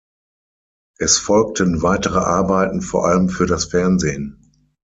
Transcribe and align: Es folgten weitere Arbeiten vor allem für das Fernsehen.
Es 0.97 1.19
folgten 1.19 1.83
weitere 1.83 2.17
Arbeiten 2.17 2.81
vor 2.81 3.05
allem 3.07 3.29
für 3.29 3.45
das 3.45 3.65
Fernsehen. 3.65 4.41